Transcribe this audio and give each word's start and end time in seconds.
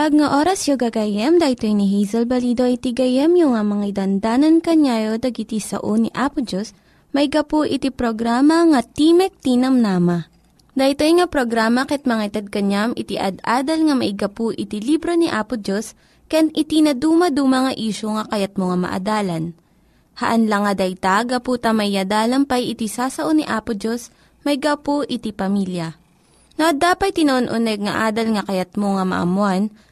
Naimbag 0.00 0.16
nga 0.16 0.32
oras 0.40 0.64
yung 0.64 0.80
gagayem, 0.80 1.36
dahito 1.36 1.68
ni 1.68 1.84
Hazel 1.84 2.24
Balido 2.24 2.64
iti 2.64 2.96
gayem 2.96 3.36
yung 3.36 3.52
nga 3.52 3.60
mga 3.60 4.00
dandanan 4.00 4.64
kanyayo 4.64 5.20
dagiti 5.20 5.60
sao 5.60 5.92
ni 6.00 6.08
Apo 6.16 6.40
Diyos, 6.40 6.72
may 7.12 7.28
gapu 7.28 7.68
iti 7.68 7.92
programa 7.92 8.64
nga 8.64 8.80
Timek 8.80 9.36
Tinam 9.44 9.76
Nama. 9.76 10.24
Dahito 10.72 11.04
nga 11.04 11.28
programa 11.28 11.84
ket 11.84 12.08
mga 12.08 12.32
itad 12.32 12.46
kanyam 12.48 12.96
iti 12.96 13.20
ad-adal 13.20 13.92
nga 13.92 13.92
may 13.92 14.16
gapu 14.16 14.56
iti 14.56 14.80
libro 14.80 15.12
ni 15.12 15.28
Apo 15.28 15.60
Diyos, 15.60 15.92
ken 16.32 16.48
iti 16.56 16.80
na 16.80 16.96
dumaduma 16.96 17.68
nga 17.68 17.72
isyo 17.76 18.16
nga 18.16 18.24
kayat 18.32 18.56
mo 18.56 18.72
nga 18.72 18.80
maadalan. 18.80 19.52
Haan 20.16 20.48
lang 20.48 20.64
nga 20.64 20.80
dayta, 20.80 21.28
gapu 21.28 21.60
tamayadalam 21.60 22.48
pay 22.48 22.72
iti 22.72 22.88
sasao 22.88 23.36
ni 23.36 23.44
Apo 23.44 23.76
Diyos, 23.76 24.08
may 24.48 24.56
gapu 24.56 25.04
iti 25.04 25.28
pamilya. 25.28 25.92
No, 26.56 26.72
dapat 26.72 27.20
tinon-uneg 27.20 27.84
nga 27.84 28.08
adal 28.08 28.32
nga 28.32 28.48
kayat 28.48 28.80
mo 28.80 28.96
nga 28.96 29.04
maamuan, 29.04 29.68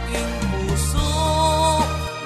Aking 0.00 0.32
puso. 0.48 1.12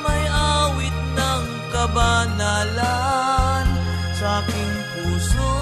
May 0.06 0.22
awit 0.30 0.94
ng 1.18 1.44
kabanalan 1.74 3.66
sa 4.14 4.38
aking 4.42 4.74
puso. 4.94 5.54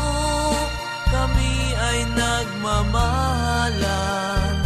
Kami 1.09 1.73
ay 1.73 2.05
nagmamahalan 2.13 4.57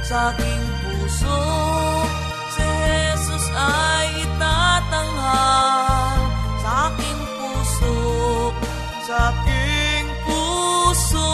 sa 0.00 0.32
aking 0.32 0.64
puso. 0.80 1.40
Si 2.56 2.64
Jesus 2.64 3.52
ay 3.52 4.24
itatanghal 4.24 6.20
sa 6.64 6.88
aking 6.92 7.20
puso 7.36 7.96
sa 9.04 9.28
aking 9.34 10.06
puso 10.24 11.28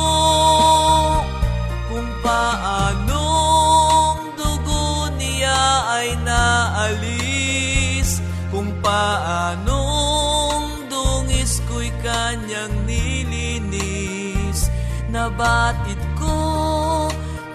paanong 9.00 10.92
dungis 10.92 11.64
ko'y 11.64 11.88
kanyang 12.04 12.84
nilinis? 12.84 14.68
Nabatid 15.08 15.96
ko 16.20 16.36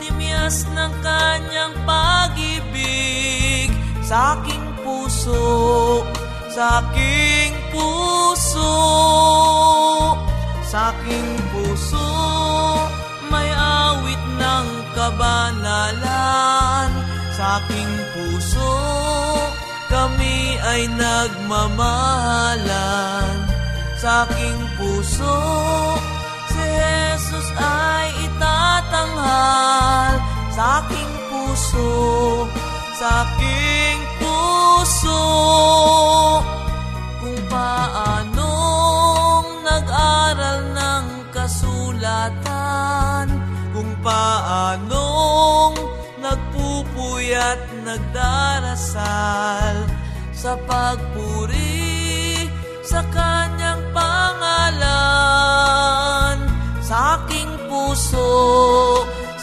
timyas 0.01 0.65
ng 0.73 0.93
kanyang 1.05 1.73
pag-ibig. 1.85 3.69
Sa 4.05 4.37
aking 4.37 4.65
puso 4.81 6.05
sa 6.55 6.79
aking 6.79 7.51
puso 7.73 8.77
sa 10.63 10.95
aking 10.95 11.35
puso 11.51 12.07
may 13.27 13.49
awit 13.51 14.21
ng 14.39 14.67
kabanalan 14.95 16.89
sa 17.35 17.59
aking 17.59 17.91
puso 18.15 18.94
kami 19.95 20.59
ay 20.59 20.91
nagmamahalan. 20.91 23.47
Sa 23.95 24.27
aking 24.27 24.59
puso 24.75 25.39
si 26.51 26.59
Jesus 26.59 27.47
ay 27.55 28.11
itatanghal. 28.27 30.19
Sa 30.51 30.83
aking 30.83 31.11
puso 31.31 32.43
sa 32.99 33.23
aking 33.23 34.03
puso. 34.19 35.23
Kung 37.23 37.39
paanong 37.47 39.47
nag-aral 39.63 40.75
ng 40.75 41.31
kasulatan. 41.31 43.31
Kung 43.71 43.95
paanong 44.03 45.79
nagpupuyat 46.19 47.74
nagdarasal 47.85 49.77
sa 50.33 50.57
pagpuri 50.65 52.49
sa 52.81 53.05
kanyang 53.13 53.85
pangalan. 53.93 54.89
Sa 56.81 57.21
aking 57.21 57.53
puso 57.69 58.33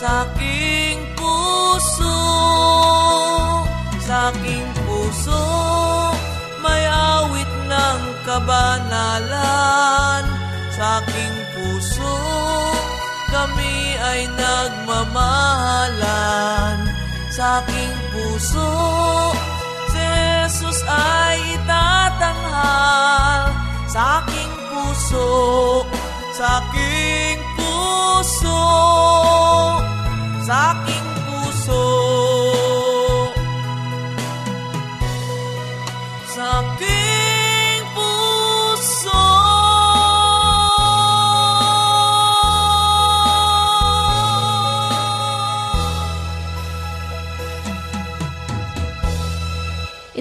sa 0.02 0.26
aking 0.26 0.98
puso 1.14 2.18
sa 4.02 4.34
aking 4.34 4.66
puso 4.82 5.46
may 6.58 6.82
awit 6.90 7.46
ng 7.70 8.02
kabanalan. 8.26 10.26
Sa 10.74 10.98
aking 11.02 11.34
puso 11.54 12.18
kami 13.30 13.94
ay 14.02 14.26
nagmamahalan. 14.34 16.82
Sa 17.30 17.62
aking 17.62 18.01
puso 18.42 19.30
Jesus 19.94 20.82
ay 20.90 21.38
itatanghal 21.54 23.42
sa 23.86 24.18
aking 24.18 24.50
puso 24.66 25.30
sa 26.34 26.58
aking 26.58 27.38
puso 27.54 28.66
sa 30.42 30.74
aking 30.74 31.11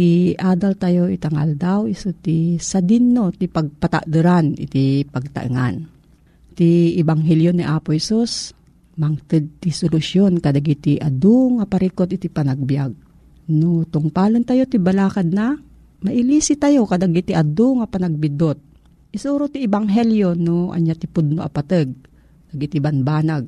Ti 0.00 0.32
adal 0.32 0.80
tayo 0.80 1.12
itangal 1.12 1.60
daw 1.60 1.84
iso 1.84 2.16
ti 2.16 2.56
sadinno 2.56 3.36
ti 3.36 3.52
pagpataderan 3.52 4.56
iti 4.56 5.04
pagtaengan. 5.04 5.76
Ti 6.56 6.96
Ibanghilyo 6.96 7.52
ni 7.52 7.60
Apo 7.68 7.92
Isus, 7.92 8.56
mangted 8.96 9.60
ti 9.60 9.68
solusyon 9.68 10.40
kadagiti 10.40 10.96
adu 10.96 11.60
nga 11.60 11.68
parikot 11.68 12.16
iti 12.16 12.32
panagbiag. 12.32 12.96
No 13.52 13.84
tungpalan 13.84 14.40
tayo 14.48 14.64
ti 14.64 14.80
balakad 14.80 15.28
na, 15.36 15.52
mailisi 16.00 16.56
tayo 16.56 16.88
kadagiti 16.88 17.36
adu 17.36 17.84
nga 17.84 17.84
panagbidot. 17.84 18.56
Isuro 19.12 19.52
ti 19.52 19.68
Ibanghelyo 19.68 20.32
no 20.32 20.72
anya 20.72 20.96
ti 20.96 21.12
pudno 21.12 21.44
apateg, 21.44 21.92
dagiti 22.48 22.80
banbanag. 22.80 23.44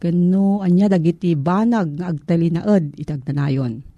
Kano 0.00 0.64
anya 0.64 0.88
dagiti 0.88 1.36
banag 1.36 2.00
nga 2.00 2.08
agtalinaed 2.08 2.96
itagtanayon. 2.96 3.91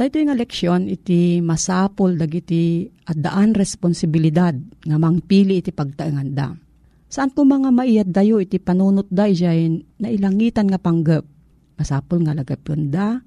Dahito 0.00 0.16
nga 0.16 0.32
leksyon 0.32 0.88
iti 0.88 1.44
masapol 1.44 2.16
dagiti 2.16 2.88
addaan 3.04 3.52
responsibilidad 3.52 4.56
nga 4.56 4.96
mangpili 4.96 5.60
iti 5.60 5.76
pagtaenganda. 5.76 6.56
Saan 7.04 7.28
ko 7.36 7.44
mga 7.44 7.68
maiyad 7.68 8.08
dayo 8.08 8.40
iti 8.40 8.56
panunot 8.56 9.12
da 9.12 9.28
ijay 9.28 9.68
na 10.00 10.08
ilangitan 10.08 10.72
nga 10.72 10.80
panggap. 10.80 11.28
Masapol 11.76 12.24
nga 12.24 12.32
lagapyon 12.32 12.88
da, 12.88 13.20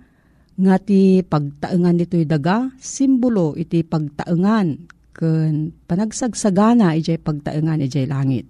nga 0.57 0.75
ti 0.81 1.21
pagtaengan 1.21 1.93
dito'y 1.93 2.25
daga, 2.25 2.73
simbolo 2.81 3.53
iti 3.53 3.85
pagtaengan 3.85 4.89
ken 5.13 5.77
panagsagsagana 5.85 6.97
ijay 6.97 7.21
pagtaengan 7.21 7.85
ijay 7.85 8.09
langit. 8.09 8.49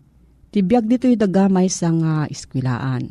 Tibiyag 0.55 0.87
dito'y 0.87 1.19
daga 1.19 1.51
may 1.51 1.67
sa 1.67 1.91
nga 1.91 2.23
iskwilaan. 2.31 3.03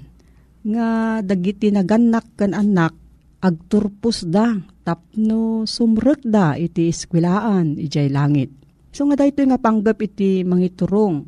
Nga 0.65 0.89
dagiti 1.21 1.69
naganak 1.69 2.33
ken 2.41 2.57
anak 2.57 3.02
agturpos 3.43 4.23
da 4.31 4.55
tapno 4.87 5.67
sumrek 5.67 6.23
da 6.23 6.55
iti 6.55 6.87
iskwilaan 6.89 7.75
ijay 7.75 8.07
langit. 8.09 8.55
So 8.95 9.05
nga 9.11 9.19
dayto 9.19 9.43
nga 9.43 9.59
panggap 9.59 9.99
iti 9.99 10.47
mangiturong 10.47 11.27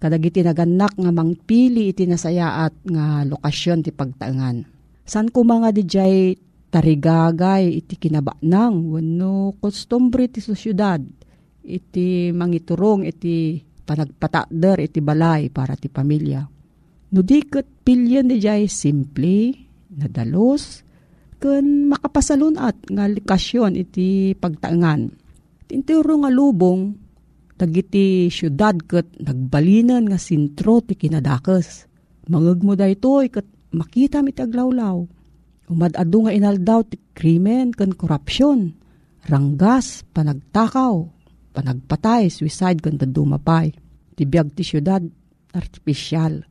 kadagiti 0.00 0.40
naganak 0.40 0.96
nga 0.96 1.12
mangpili 1.12 1.92
iti 1.92 2.08
nasayaat 2.08 2.88
nga 2.88 3.28
lokasyon 3.28 3.84
ti 3.84 3.92
pagtaengan. 3.92 4.64
San 5.04 5.28
ko 5.28 5.44
mga 5.44 5.76
dijay 5.76 6.32
tarigagay 6.72 7.84
iti 7.84 8.00
kinabanang 8.00 8.96
wenno 8.96 9.52
kostumbre 9.60 10.32
ti 10.32 10.40
syudad 10.40 11.02
iti 11.66 12.32
mangiturong 12.32 13.04
iti 13.04 13.60
panagpatader 13.84 14.80
iti 14.80 15.04
balay 15.04 15.52
para 15.52 15.76
ti 15.76 15.92
pamilya. 15.92 16.40
No 17.10 17.20
di 17.26 17.42
ket 17.42 17.66
pilyan 17.82 18.30
dijay 18.30 18.70
simple, 18.70 19.50
nadalos, 19.90 20.86
ken 21.40 21.88
makapasalunat 21.88 22.92
nga 22.92 23.04
likasyon 23.08 23.72
iti 23.80 24.36
pagtaengan. 24.36 25.08
Tinturo 25.64 26.20
nga 26.20 26.28
lubong, 26.28 26.92
dagiti 27.56 28.28
syudad 28.28 28.76
ket 28.84 29.08
nagbalinan 29.16 30.12
nga 30.12 30.20
sintro 30.20 30.84
ti 30.84 31.00
kinadakes. 31.00 31.88
Mangeg 32.28 32.60
mo 32.60 32.76
daytoy 32.76 33.32
ket 33.32 33.48
makita 33.72 34.20
mi 34.20 34.36
taglawlaw. 34.36 35.00
Umadado 35.72 36.18
nga 36.28 36.36
inaldaw 36.36 36.84
ti 36.84 37.00
krimen 37.16 37.72
ken 37.72 37.96
korupsyon, 37.96 38.76
ranggas, 39.24 40.04
panagtakaw, 40.12 41.08
panagpatay, 41.56 42.28
suicide 42.28 42.84
ken 42.84 43.00
dumapay. 43.00 43.72
Ti 44.12 44.22
biag 44.28 44.52
ti 44.52 44.60
syudad 44.60 45.00
artificial 45.56 46.44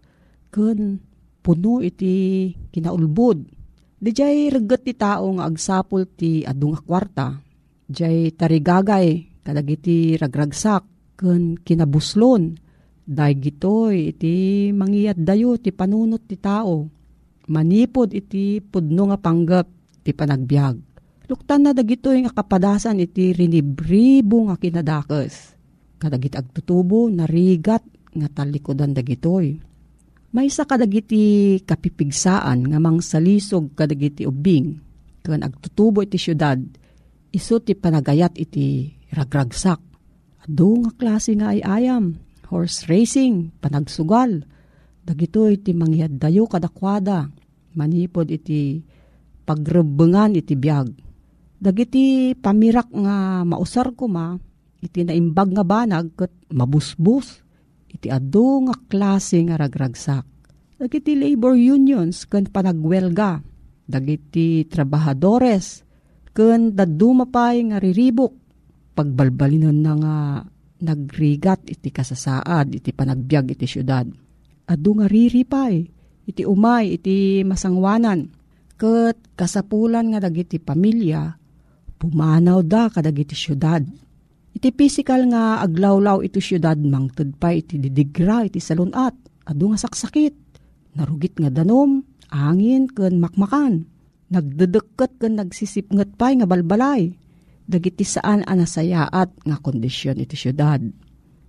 ken 0.50 0.98
puno 1.46 1.86
iti 1.86 2.50
kinaulbod 2.74 3.59
Di 4.00 4.16
reget 4.48 4.82
ti 4.88 4.96
tao 4.96 5.28
nga 5.36 5.44
agsapol 5.52 6.08
ti 6.16 6.48
adu 6.48 6.72
nga 6.72 6.80
kwarta. 6.80 7.28
Dijay 7.84 8.32
tarigagay 8.32 9.08
kadagiti 9.44 10.16
ragragsak 10.16 10.88
ken 11.20 11.60
kinabuslon. 11.60 12.56
Day 13.04 13.36
gitoy 13.36 14.16
iti 14.16 14.70
mangiyat 14.72 15.20
dayo 15.20 15.60
ti 15.60 15.76
panunot 15.76 16.24
ti 16.32 16.40
tao. 16.40 16.88
Manipod 17.52 18.16
iti 18.16 18.64
pudno 18.64 19.12
nga 19.12 19.20
panggap 19.20 19.68
ti 20.06 20.16
panagbiag. 20.16 20.76
Luktan 21.28 21.68
na 21.68 21.76
dagitoy 21.76 22.24
nga 22.24 22.32
kapadasan 22.32 23.04
iti 23.04 23.36
rinibribo 23.36 24.48
nga 24.48 24.56
kinadakes. 24.56 25.60
Kadagiti 26.00 26.40
agtutubo 26.40 27.12
narigat 27.12 27.84
nga 28.16 28.32
talikodan 28.32 28.96
dagitoy 28.96 29.69
may 30.30 30.48
sa 30.54 30.66
kadagiti 30.66 31.58
kapipigsaan 31.66 32.70
nga 32.70 32.78
mangsalisog 32.78 33.74
kadagiti 33.74 34.30
ubing 34.30 34.78
ken 35.26 35.42
agtutubo 35.42 36.06
iti 36.06 36.18
syudad 36.18 36.58
iso 37.30 37.62
ti 37.62 37.78
panagayat 37.78 38.38
iti 38.38 38.90
ragragsak. 39.14 39.82
Ado 40.46 40.70
nga 40.86 40.92
klase 40.98 41.38
nga 41.38 41.54
ay 41.54 41.62
ayam, 41.62 42.18
horse 42.50 42.90
racing, 42.90 43.54
panagsugal. 43.62 44.46
Dagito 45.06 45.50
iti 45.50 45.74
mangyad 45.74 46.18
dayo 46.18 46.46
kadakwada, 46.46 47.30
manipod 47.74 48.30
iti 48.30 48.82
pagrebengan 49.46 50.38
iti 50.38 50.54
biag. 50.54 50.90
Dagiti 51.60 52.34
pamirak 52.38 52.90
nga 52.94 53.46
mausar 53.46 53.94
ko 53.94 54.10
ma, 54.10 54.34
iti 54.80 55.04
naimbag 55.04 55.50
nga 55.54 55.66
banag 55.66 56.14
ket 56.16 56.34
mabusbus 56.54 57.44
iti 57.90 58.08
adu 58.08 58.70
nga 58.70 58.76
klase 58.88 59.42
nga 59.44 59.58
ragragsak. 59.58 60.26
Dagiti 60.80 61.18
labor 61.18 61.60
unions 61.60 62.24
ken 62.30 62.48
panagwelga, 62.48 63.44
dagiti 63.84 64.64
trabahadores 64.70 65.84
ken 66.32 66.72
dadumapay 66.72 67.68
nga 67.68 67.78
riribok 67.82 68.34
pagbalbalinon 68.96 69.78
na 69.82 69.94
nga 70.00 70.16
nagrigat 70.80 71.68
iti 71.68 71.92
kasasaad 71.92 72.80
iti 72.80 72.96
panagbiag 72.96 73.52
iti 73.52 73.68
syudad. 73.68 74.08
Adu 74.70 74.92
nga 75.02 75.08
riripay 75.10 75.84
iti 76.30 76.46
umay 76.46 76.96
iti 76.96 77.44
masangwanan 77.44 78.30
ket 78.80 79.20
kasapulan 79.36 80.16
nga 80.16 80.24
dagiti 80.24 80.62
pamilya 80.62 81.36
pumanaw 82.00 82.64
da 82.64 82.88
kadagiti 82.88 83.36
syudad 83.36 83.84
Iti 84.50 84.74
physical 84.74 85.30
nga 85.30 85.62
aglawlaw 85.62 86.26
iti 86.26 86.42
syudad 86.42 86.78
mangtud 86.82 87.38
pa 87.38 87.54
iti 87.54 87.78
didigra 87.78 88.44
iti 88.44 88.58
salunat. 88.58 89.14
Adu 89.46 89.74
nga 89.74 89.80
saksakit. 89.80 90.36
Narugit 90.98 91.38
nga 91.38 91.54
danom, 91.54 92.02
angin 92.34 92.90
ken 92.90 93.22
makmakan. 93.22 93.86
Nagdedeket 94.30 95.22
ken 95.22 95.38
nagsisipnget 95.38 96.18
pa 96.18 96.34
nga 96.34 96.50
balbalay. 96.50 97.14
Dagiti 97.70 98.02
saan 98.02 98.42
anasayaat 98.46 99.46
nga 99.46 99.58
kondisyon 99.62 100.18
iti 100.18 100.34
syudad. 100.34 100.82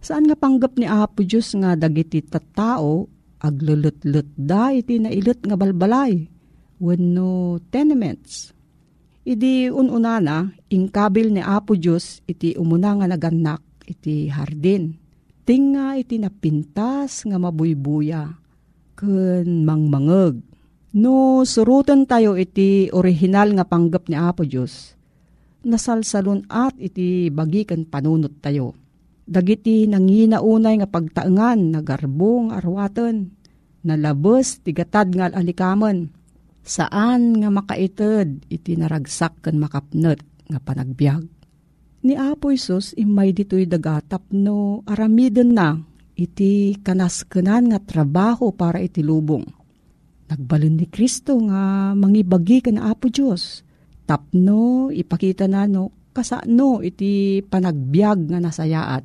Saan 0.01 0.29
nga 0.29 0.37
panggap 0.37 0.77
ni 0.77 0.85
Apo 0.89 1.25
Diyos 1.25 1.53
nga 1.57 1.77
dagiti 1.77 2.21
tattao 2.25 3.09
aglulutlut 3.41 4.29
da 4.37 4.73
iti 4.73 5.01
nailut 5.01 5.41
nga 5.45 5.57
balbalay. 5.57 6.29
Wenno 6.81 7.61
tenements 7.69 8.53
Idi 9.21 9.69
ununana, 9.69 10.49
ingkabil 10.73 11.29
ni 11.29 11.45
Apo 11.45 11.77
Diyos 11.77 12.25
iti 12.25 12.57
umuna 12.57 12.97
nga 12.97 13.07
naganak 13.07 13.61
iti 13.85 14.33
hardin. 14.33 14.97
Tinga 15.45 16.01
iti 16.01 16.17
napintas 16.17 17.29
nga 17.29 17.37
mabuybuya. 17.37 18.33
Ken 18.97 19.69
mangmangeg. 19.69 20.41
No 20.97 21.45
surutan 21.45 22.09
tayo 22.09 22.35
iti 22.35 22.89
original 22.91 23.53
nga 23.53 23.69
panggap 23.69 24.09
ni 24.09 24.17
Apo 24.17 24.49
Diyos. 24.49 24.97
Nasalsalon 25.69 26.49
at 26.49 26.73
iti 26.81 27.29
bagi 27.29 27.69
ken 27.69 27.85
panunot 27.85 28.41
tayo. 28.41 28.73
Dagiti 29.29 29.85
nanginaunay 29.85 30.81
nga 30.81 30.89
pagtaengan 30.89 31.77
nagarbong 31.77 32.57
arwaten. 32.57 33.37
nalabos 33.85 34.61
tigatad 34.65 35.13
nga 35.13 35.33
alikaman. 35.33 36.13
Saan 36.61 37.41
nga 37.41 37.49
makaited 37.49 38.47
iti 38.53 38.77
naragsak 38.77 39.41
kan 39.45 39.57
makapnet 39.57 40.21
nga 40.47 40.61
panagbiag. 40.61 41.25
Ni 42.01 42.17
Apo 42.17 42.49
Isus 42.49 42.97
imay 42.97 43.37
dito'y 43.37 43.69
dagatap 43.69 44.33
no 44.33 44.81
aramiden 44.89 45.53
na 45.53 45.77
iti 46.17 46.77
kanaskenan 46.81 47.73
nga 47.73 47.81
trabaho 47.81 48.53
para 48.53 48.81
iti 48.81 49.05
lubong. 49.05 49.45
Nagbalon 50.31 50.79
ni 50.79 50.87
Kristo 50.89 51.37
nga 51.45 51.93
mangibagi 51.93 52.65
kan 52.65 52.81
Apo 52.81 53.13
Diyos. 53.13 53.67
Tapno 54.09 54.89
ipakita 54.89 55.45
na 55.51 55.69
no 55.69 56.13
kasano 56.17 56.81
iti 56.81 57.43
panagbiag 57.45 58.33
nga 58.33 58.39
nasayaat. 58.41 59.05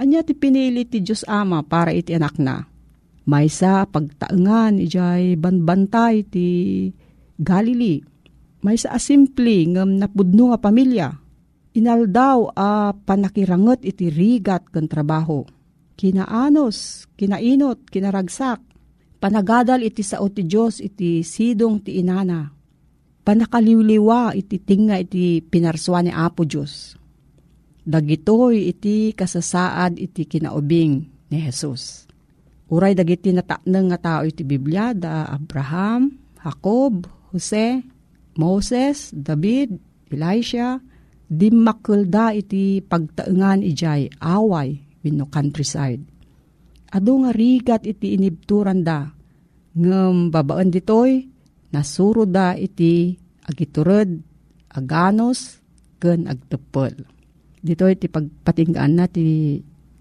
Anya 0.00 0.24
ti 0.24 0.32
pinili 0.32 0.88
ti 0.88 1.04
Diyos 1.04 1.28
Ama 1.28 1.60
para 1.66 1.92
iti 1.92 2.16
anak 2.16 2.40
na 2.40 2.69
Maysa 3.28 3.84
pagtaengan 3.84 4.80
ijay 4.80 5.36
banbantay 5.36 6.24
ti 6.24 6.48
Galilee. 7.36 8.00
Maysa 8.64 8.92
asimple 8.96 9.76
ngem 9.76 10.00
napudno 10.00 10.52
nga 10.52 10.58
pamilya. 10.60 11.08
Inaldaw 11.76 12.52
a 12.56 12.92
panakiranget 12.92 13.84
iti 13.84 14.08
rigat 14.08 14.68
ken 14.72 14.88
trabaho. 14.88 15.44
Kinaanos, 15.96 17.08
kinainot, 17.16 17.88
kinaragsak. 17.92 18.60
Panagadal 19.20 19.84
iti 19.84 20.00
sao 20.00 20.32
ti 20.32 20.48
Diyos 20.48 20.80
iti 20.80 21.20
sidong 21.20 21.84
ti 21.84 22.00
inana. 22.00 22.48
Panakaliwliwa 23.20 24.32
iti 24.32 24.56
tinga 24.64 24.96
iti 24.96 25.44
pinarswa 25.44 26.00
ni 26.00 26.08
Apo 26.08 26.48
Diyos. 26.48 26.96
Dagitoy 27.84 28.72
iti 28.72 29.12
kasasaad 29.12 30.00
iti 30.00 30.24
kinaubing 30.24 31.04
ni 31.28 31.36
Jesus 31.36 32.09
Uray 32.70 32.94
dagiti 32.94 33.34
natakneng 33.34 33.90
nga 33.90 33.98
tao 33.98 34.22
iti 34.22 34.46
Biblia 34.46 34.94
da 34.94 35.26
Abraham, 35.26 36.14
Jacob, 36.38 37.10
Jose, 37.34 37.82
Moses, 38.38 39.10
David, 39.10 39.74
Elisha, 40.06 40.78
dimmakulda 41.26 42.30
iti 42.34 42.78
pagtaengan 42.78 43.66
ijay 43.66 44.10
away 44.22 44.78
wenno 45.02 45.26
countryside. 45.26 46.02
Ado 46.90 47.12
nga 47.26 47.30
rigat 47.34 47.86
iti 47.86 48.14
inibturan 48.14 48.82
da, 48.86 49.06
ngem 49.74 50.30
babaan 50.30 50.70
ditoy, 50.70 51.26
nasuro 51.74 52.26
da 52.26 52.54
iti 52.54 53.14
agiturod, 53.46 54.10
aganos, 54.74 55.62
ken 56.02 56.26
agtepel. 56.26 57.06
Dito 57.62 57.86
iti 57.86 58.10
pagpatinggaan 58.10 58.94
na 58.94 59.06
ti 59.06 59.58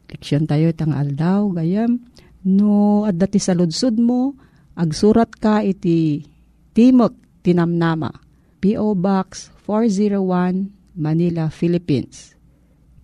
leksyon 0.09 0.49
tayo 0.49 0.73
itang 0.73 0.97
aldaw, 0.97 1.53
gayam, 1.53 2.01
No, 2.49 3.05
at 3.05 3.21
dati 3.21 3.37
sa 3.37 3.53
ludsud 3.53 4.01
mo, 4.01 4.33
agsurat 4.73 5.29
ka 5.29 5.61
iti 5.61 6.25
Timok 6.73 7.13
Tinamnama, 7.45 8.09
P.O. 8.57 8.97
Box 8.97 9.53
401, 9.69 10.97
Manila, 10.97 11.53
Philippines. 11.53 12.33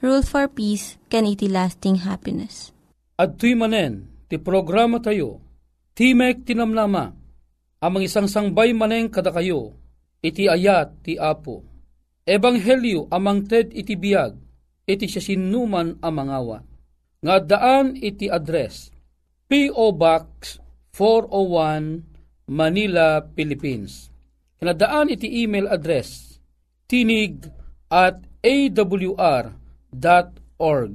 rule 0.00 0.24
for 0.24 0.48
peace, 0.48 0.96
can 1.12 1.28
iti 1.28 1.46
lasting 1.48 2.04
happiness. 2.04 2.72
At 3.20 3.36
tuy 3.36 3.52
manen, 3.52 4.08
ti 4.28 4.40
programa 4.40 5.00
tayo, 5.00 5.44
Timek 5.92 6.48
Tinamnama, 6.48 7.12
amang 7.84 8.04
isang 8.04 8.24
sangbay 8.24 8.72
maneng 8.72 9.12
kada 9.12 9.28
kayo, 9.28 9.76
iti 10.24 10.48
ayat 10.48 11.04
ti 11.04 11.20
Apo. 11.20 11.60
Ebanghelyo 12.24 13.12
amang 13.12 13.44
ted 13.44 13.72
iti 13.76 14.00
biyag, 14.00 14.32
iti 14.88 15.04
siya 15.04 15.20
sinuman 15.20 16.00
amang 16.00 16.30
awa. 16.32 16.58
Nga 17.20 17.36
daan 17.44 17.86
iti 18.00 18.32
address, 18.32 18.88
P.O. 19.44 19.92
Box 19.92 20.56
401, 20.96 22.48
Manila, 22.48 23.20
Philippines. 23.36 24.08
Kinadaan 24.56 25.12
iti 25.12 25.44
email 25.44 25.68
address, 25.68 26.40
tinig 26.88 27.44
at 27.92 28.24
awr 28.40 29.59
www.ccc.org. 29.90 30.92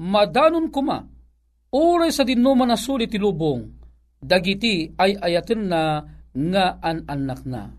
Madanon 0.00 0.72
kuma 0.72 1.19
Ure 1.70 2.10
sa 2.10 2.26
dinnuman 2.26 2.66
na 2.66 2.74
sulit 2.74 3.14
tilubong, 3.14 3.62
dagiti 4.18 4.90
ay 4.98 5.14
ayatin 5.22 5.70
na 5.70 6.02
nga 6.34 6.82
an 6.82 7.06
anak 7.06 7.46
na. 7.46 7.70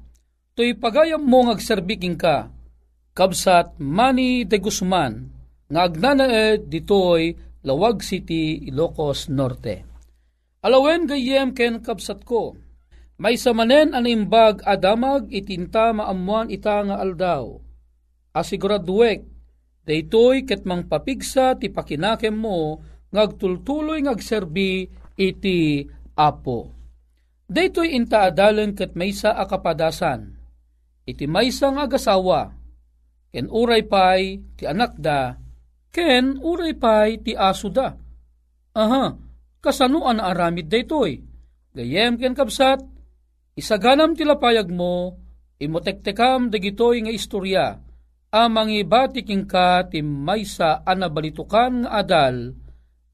To'y 0.55 0.79
pagayam 0.79 1.27
mo 1.27 1.51
ngagserbiking 1.51 2.15
ka, 2.15 2.47
kabsat 3.11 3.75
Mani 3.83 4.47
de 4.47 4.57
Guzman, 4.63 5.27
nga 5.67 5.87
agnanaed 5.87 6.71
ditoy 6.71 7.35
Lawag 7.67 7.99
City, 7.99 8.63
Ilocos 8.71 9.27
Norte. 9.27 9.83
Alawen 10.63 11.11
gayem 11.11 11.51
ken 11.51 11.83
kabsat 11.83 12.23
ko, 12.23 12.55
may 13.19 13.35
samanen 13.35 13.91
animbag 13.91 14.63
adamag 14.63 15.27
itinta 15.29 15.91
maamuan 15.91 16.47
ita 16.47 16.79
nga 16.79 16.95
aldaw. 16.97 17.59
Asiguraduek, 18.31 19.27
daytoy 19.83 20.47
ket 20.47 20.63
mang 20.63 20.87
papigsa 20.87 21.59
ti 21.59 21.67
pakinakem 21.67 22.33
mo 22.33 22.79
ngagtultuloy 23.11 24.07
ngagserbi 24.07 24.87
iti 25.19 25.85
Apo. 26.15 26.71
Daytoy 27.51 27.95
intaadalan 27.99 28.71
ket 28.71 28.95
maysa 28.95 29.35
akapadasan. 29.35 30.39
Iti 31.03 31.27
maysa 31.27 31.67
nga 31.75 31.83
agasawa, 31.83 32.55
ken 33.31 33.51
uray 33.51 33.83
pay 33.83 34.39
ti 34.55 34.63
anak 34.63 34.95
da, 34.95 35.35
ken 35.91 36.39
uray 36.39 36.71
pay 36.79 37.19
ti 37.19 37.35
aso 37.35 37.67
da. 37.67 37.91
Aha, 38.71 39.11
kasanuan 39.59 40.23
na 40.23 40.31
aramid 40.31 40.71
daytoy. 40.71 41.19
Gayem 41.75 42.15
ken 42.15 42.31
kapsat, 42.31 42.79
isaganam 43.59 44.15
ti 44.15 44.23
lapayag 44.23 44.71
mo, 44.71 45.19
imotektekam 45.59 46.47
dagitoy 46.47 47.03
nga 47.03 47.11
istorya, 47.11 47.65
amang 48.31 48.71
ibatiking 48.71 49.43
ka 49.43 49.87
ti 49.91 49.99
maysa 49.99 50.87
anabalitukan 50.87 51.83
nga 51.83 51.99
adal, 51.99 52.55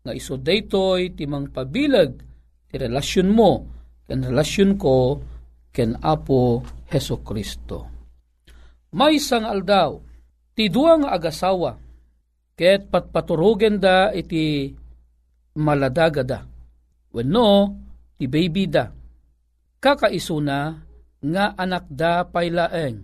nga 0.07 0.15
iso 0.15 0.39
daytoy 0.39 1.11
ti 1.11 1.27
mang 1.27 1.51
pabilag 1.51 2.15
ti 2.67 2.75
relasyon 2.75 3.29
mo, 3.31 3.51
ken 4.07 4.23
relasyon 4.23 4.75
ko, 4.75 5.19
ken 5.71 5.95
Apo 6.03 6.63
Heso 6.87 7.23
Kristo. 7.23 7.87
May 8.95 9.19
sang 9.19 9.47
aldaw, 9.47 9.99
ti 10.55 10.67
duwa 10.71 10.99
nga 11.03 11.09
agasawa, 11.15 11.75
ket 12.55 12.87
patpaturugen 12.91 13.79
da 13.79 14.11
iti 14.11 14.71
maladaga 15.59 16.23
da. 16.23 16.39
Wenno, 17.11 17.75
ti 18.19 18.25
baby 18.27 18.65
da. 18.67 18.91
Kakaisuna 19.77 20.59
nga 21.21 21.45
anak 21.55 21.85
da 21.91 22.25
paylaeng. 22.25 22.97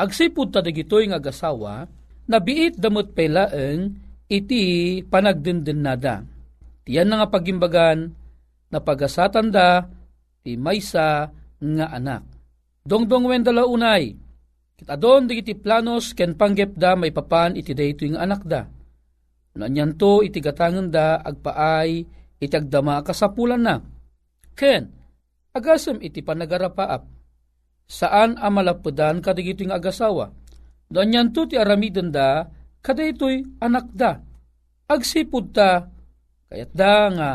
Agsipud 0.00 0.50
ta 0.50 0.64
dagitoy 0.64 1.08
nga 1.12 1.20
agasawa, 1.20 1.86
nabiit 2.26 2.80
damot 2.80 3.12
paylaeng 3.12 3.94
iti 4.30 4.62
panagdindin 5.06 5.82
nada. 5.82 6.24
Tiyan 6.90 7.06
na 7.06 7.22
nga 7.22 7.38
pagimbagan 7.38 8.10
na 8.66 8.82
pagasatan 8.82 9.54
da 9.54 9.86
ti 10.42 10.58
maysa 10.58 11.30
nga 11.62 11.86
anak. 11.94 12.26
Dongdong 12.82 13.30
wen 13.30 13.46
dala 13.46 13.62
unay, 13.62 14.18
kita 14.74 14.98
don 14.98 15.30
digiti 15.30 15.54
planos 15.54 16.10
ken 16.18 16.34
panggep 16.34 16.74
da 16.74 16.98
may 16.98 17.14
papan 17.14 17.54
iti 17.54 17.78
dayto 17.78 18.02
nga 18.10 18.26
anak 18.26 18.42
da. 18.42 18.66
Nanyan 19.54 19.94
to 19.94 20.26
iti 20.26 20.42
gatangan 20.42 20.90
da 20.90 21.22
agpaay 21.22 21.90
iti 22.42 22.54
agdama 22.58 23.06
kasapulan 23.06 23.62
na. 23.62 23.78
Ken, 24.58 24.90
agasem 25.54 26.02
iti 26.02 26.26
panagarapaap. 26.26 27.06
Saan 27.86 28.34
amalapudan 28.34 29.22
kadigito 29.22 29.62
nga 29.62 29.78
agasawa? 29.78 30.34
Nanyan 30.90 31.30
to 31.30 31.46
ti 31.46 31.54
aramiden 31.54 32.10
da 32.10 32.50
kadaytoy 32.82 33.46
anak 33.62 33.86
da. 33.94 34.18
Agsipud 34.90 35.54
ta, 35.54 35.86
kayat 36.50 36.74
da 36.74 37.06
nga, 37.14 37.32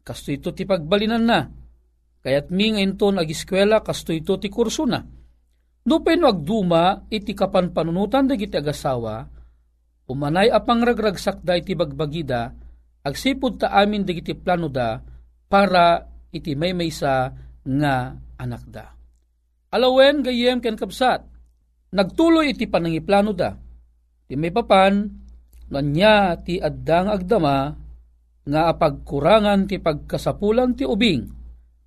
kasto 0.00 0.32
ito 0.32 0.50
ti 0.56 0.64
pagbalinan 0.64 1.20
na. 1.20 1.40
Kayat 2.24 2.48
mi 2.48 2.72
ngayon 2.72 2.96
to 2.96 3.12
nag-eskwela, 3.12 3.84
kasto 3.84 4.16
ito 4.16 4.40
ti 4.40 4.48
kurso 4.48 4.88
na. 4.88 5.04
Dupay 5.84 6.16
no 6.16 6.32
agduma, 6.32 7.04
iti 7.12 7.36
kapan 7.36 7.68
panunutan 7.76 8.24
da 8.24 8.40
giti 8.40 8.56
agasawa, 8.56 9.28
umanay 10.08 10.48
apang 10.48 10.80
ragragsak 10.80 11.44
da 11.44 11.60
iti 11.60 11.76
bagbagida, 11.76 12.56
agsipud 13.04 13.60
ta 13.60 13.68
amin 13.76 14.08
da 14.08 14.16
giti 14.16 14.32
plano 14.32 14.72
da, 14.72 14.96
para 15.44 16.08
iti 16.32 16.56
may 16.56 16.72
maysa 16.72 17.36
nga 17.68 18.16
anak 18.40 18.64
da. 18.72 18.96
Alawen 19.76 20.24
gayem 20.24 20.64
ken 20.64 20.80
kapsat, 20.80 21.20
nagtuloy 21.92 22.56
iti 22.56 22.64
panangiplano 22.64 23.36
da. 23.36 23.52
Ti 24.24 24.40
may 24.40 24.48
papan, 24.48 25.04
nanya 25.68 26.40
ti 26.40 26.56
addang 26.56 27.12
agdama, 27.12 27.83
nga 28.44 28.68
apagkurangan 28.68 29.64
ti 29.64 29.80
pagkasapulan 29.80 30.76
ti 30.76 30.84
ubing, 30.84 31.22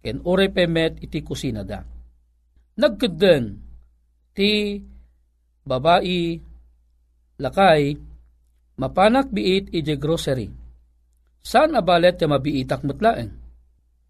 ken 0.02 0.18
ore 0.26 0.50
iti 0.50 1.20
kusina 1.22 1.62
da. 1.62 1.82
Nagkadeng 2.78 3.46
ti 4.34 4.82
babae 5.66 6.22
lakay 7.38 7.82
mapanak 8.78 9.30
biit 9.30 9.70
iti 9.74 9.94
grocery. 9.98 10.50
Saan 11.42 11.78
abalet 11.78 12.18
ti 12.18 12.26
mabiitak 12.26 12.82
mutlaeng? 12.84 13.32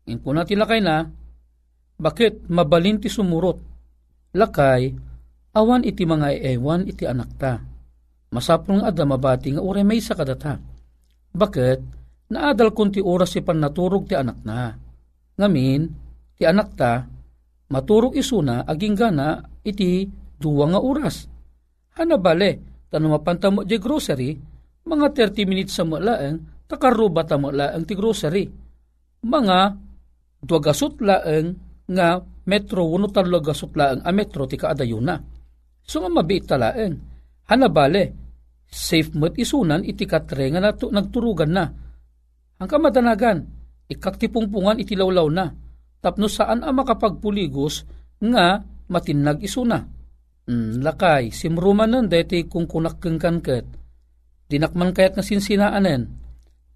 Impuna 0.08 0.48
ti 0.48 0.56
lakay 0.56 0.80
na, 0.80 1.04
bakit 2.00 2.48
mabalin 2.48 3.02
ti 3.02 3.12
sumurot? 3.12 3.60
Lakay, 4.38 4.94
awan 5.58 5.84
iti 5.84 6.06
mga 6.06 6.38
ewan 6.56 6.88
iti 6.88 7.04
anak 7.04 7.30
ta. 7.36 7.60
Masaprong 8.32 8.84
ada 8.84 9.04
mabati 9.08 9.56
nga 9.56 9.64
ure 9.64 9.82
may 9.82 10.00
sa 10.04 10.14
kadata. 10.14 10.60
Bakit? 11.34 11.97
Naadal 12.28 12.76
kun 12.76 12.92
ti 12.92 13.00
oras 13.00 13.36
si 13.36 13.40
pannaturog 13.40 14.04
ti 14.04 14.16
anak 14.16 14.40
na. 14.44 14.76
Ngamin, 15.38 15.82
ti 16.36 16.44
anak 16.44 16.70
ta, 16.76 17.08
maturog 17.72 18.18
isuna 18.20 18.68
aging 18.68 18.96
gana 18.98 19.40
iti 19.64 20.04
duwa 20.36 20.72
nga 20.72 20.80
oras. 20.84 21.24
Hana 21.96 22.20
bale, 22.20 22.84
tanong 22.92 23.12
mapanta 23.16 23.48
mo 23.48 23.64
di 23.64 23.80
grocery, 23.80 24.36
mga 24.88 25.08
30 25.34 25.50
minutes 25.50 25.74
sa 25.76 25.84
mulaeng, 25.88 26.68
takaruba 26.68 27.24
ta 27.24 27.40
mulaeng 27.40 27.88
ti 27.88 27.94
grocery. 27.96 28.46
Mga 29.24 29.58
duwagasot 30.44 31.00
laeng 31.02 31.48
nga 31.88 32.20
metro 32.48 32.84
wano 32.88 33.08
talo 33.08 33.40
gasot 33.40 33.72
laeng 33.76 34.04
a 34.04 34.12
metro 34.12 34.44
ti 34.48 34.60
kaadayuna. 34.60 35.16
So 35.84 36.04
nga 36.04 36.12
mabiit 36.12 36.46
talaeng. 36.48 36.96
Hana 37.48 37.68
bale, 37.72 38.04
safe 38.68 39.16
mo't 39.16 39.40
isunan 39.40 39.84
iti 39.88 40.04
katre 40.04 40.52
nga 40.52 40.60
nato, 40.60 40.92
nagturugan 40.92 41.52
na. 41.52 41.66
Ang 42.58 42.68
kamadanagan, 42.70 43.46
ikaktipungpungan 43.86 44.82
iti 44.82 44.98
lawlaw 44.98 45.28
na. 45.30 45.54
Tapno 46.02 46.26
saan 46.30 46.66
ang 46.66 46.78
makapagpuligos 46.78 47.86
nga 48.22 48.62
matinag 48.90 49.42
isuna. 49.46 49.86
Mm, 50.48 50.80
lakay, 50.80 51.30
simruman 51.30 51.92
nun 51.92 52.08
deti 52.08 52.48
kung 52.48 52.66
kunakeng 52.66 53.20
kanket. 53.20 53.68
Dinakman 54.48 54.96
kayat 54.96 55.20
nga 55.20 55.26
sinsinaanen. 55.26 56.02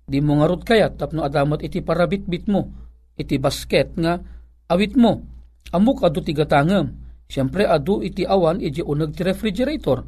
Di 0.03 0.19
mo 0.19 0.43
nga 0.43 0.49
rod 0.51 0.67
kayat 0.67 0.99
tapno 0.99 1.23
adamot 1.23 1.63
iti 1.63 1.79
parabitbit 1.79 2.51
mo. 2.51 2.67
Iti 3.15 3.39
basket 3.39 3.95
nga 3.95 4.19
awit 4.67 4.99
mo. 4.99 5.23
Amok 5.71 6.03
adu 6.03 6.19
ti 6.19 6.35
gatangem. 6.35 6.99
Siyempre 7.31 7.63
adu 7.63 8.03
iti 8.03 8.27
awan 8.27 8.59
iti 8.59 8.83
unag 8.83 9.15
ti 9.15 9.23
refrigerator. 9.23 10.03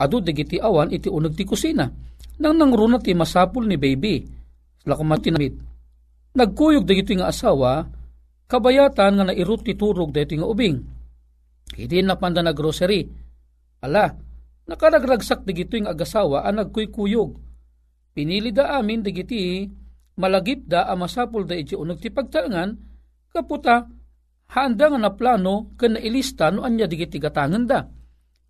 Adu 0.00 0.24
digiti 0.24 0.56
awan 0.56 0.88
iti 0.88 1.12
unag 1.12 1.36
ti 1.36 1.44
kusina. 1.44 1.84
Nang 2.40 2.56
nangruna 2.56 2.96
ti 2.96 3.12
masapul 3.12 3.68
ni 3.68 3.76
baby. 3.76 4.24
Lakumat 4.86 5.20
tinabit. 5.20 5.58
Nagkuyog 6.38 6.86
digiti 6.86 7.18
nga 7.18 7.32
asawa, 7.32 7.82
kabayatan 8.46 9.18
nga 9.18 9.24
nairut 9.26 9.66
ti 9.66 9.74
turog 9.74 10.14
dito 10.14 10.38
nga 10.38 10.46
ubing. 10.46 10.76
Hindi 11.74 11.98
na 12.06 12.14
panda 12.14 12.44
na 12.46 12.54
grocery. 12.54 13.02
Ala, 13.82 14.06
nakaragragsak 14.70 15.42
digito 15.42 15.74
yung 15.74 15.90
agasawa 15.90 16.46
ang 16.46 16.62
nagkuykuyog. 16.62 17.30
Pinili 18.14 18.54
da 18.54 18.78
amin 18.78 19.02
digiti 19.02 19.66
malagip 20.16 20.64
da 20.64 20.88
ang 20.88 21.04
masapul 21.04 21.44
da 21.44 21.58
iti 21.58 21.76
unag 21.76 22.00
ti 22.00 22.08
pagtaangan, 22.08 22.70
kaputa, 23.34 23.84
handa 24.54 24.86
nga 24.88 24.98
na 24.98 25.12
plano 25.12 25.76
kan 25.76 25.98
na 25.98 26.00
ilista 26.00 26.48
no 26.48 26.64
anya 26.64 26.88
digiti 26.88 27.20
gatangan 27.20 27.64
da. 27.66 27.84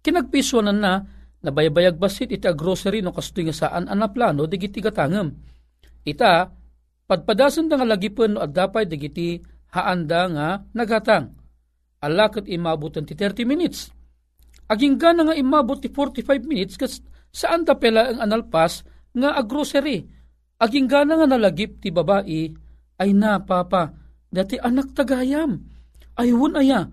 Kinagpiswanan 0.05 0.79
na, 0.79 1.03
nabaybayag 1.42 1.99
basit 1.99 2.31
iti 2.31 2.46
grocery 2.55 3.03
no 3.03 3.11
kasto 3.11 3.42
nga 3.42 3.55
saan 3.55 3.90
ang 3.90 4.05
plano 4.12 4.46
digiti 4.46 4.79
gatangam. 4.79 5.56
Ita, 6.07 6.47
padpadasan 7.11 7.66
da 7.66 7.75
nga 7.75 7.87
lagipon 7.87 8.38
no 8.38 8.47
adapay 8.47 8.87
digiti 8.87 9.42
haanda 9.75 10.23
nga 10.31 10.49
nagatang. 10.71 11.35
Alakot 11.99 12.47
imabutan 12.47 13.03
ti 13.03 13.19
30 13.19 13.42
minutes. 13.42 13.90
Aging 14.71 14.99
gana 15.03 15.27
nga 15.27 15.35
imabot 15.35 15.83
ti 15.83 15.90
45 15.90 16.47
minutes 16.47 16.79
kas 16.79 17.03
saan 17.35 17.66
da 17.66 17.75
pela 17.75 18.07
ang 18.14 18.23
analpas 18.23 18.87
nga 19.11 19.35
agrocery. 19.35 20.07
Aging 20.62 20.87
gana 20.87 21.19
nga 21.19 21.27
nalagip 21.27 21.83
ti 21.83 21.90
babae 21.90 22.55
ay 23.03 23.11
na 23.11 23.42
papa 23.42 23.90
dati 24.31 24.55
anak 24.62 24.95
tagayam. 24.95 25.59
Ayun 26.16 26.55
aya. 26.55 26.87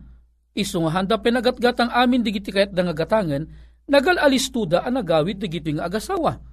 Iso 0.54 0.82
nga 0.86 1.02
handa 1.02 1.22
penagatgatang 1.22 1.94
amin 1.94 2.22
digiti 2.26 2.50
kayat 2.50 2.74
da 2.74 2.86
nga 2.86 2.94
gatangan 2.98 3.46
nagal 3.90 4.18
alistuda 4.18 4.86
ang 4.86 4.98
nagawid 4.98 5.38
digiti 5.38 5.74
nga 5.78 5.86
agasawa. 5.90 6.53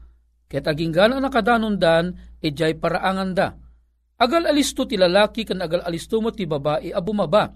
Ket 0.51 0.67
aging 0.67 0.91
gana 0.91 1.23
nakadanon 1.23 1.79
dan 1.79 2.19
ijay 2.43 2.75
paraangan 2.75 3.31
da. 3.31 3.55
Agal 4.19 4.51
alisto 4.51 4.83
ti 4.83 4.99
lalaki 4.99 5.47
kan 5.47 5.63
agal 5.63 5.87
alisto 5.87 6.19
mo 6.19 6.35
ti 6.35 6.43
babae 6.43 6.91
a 6.91 6.99
bumaba. 6.99 7.55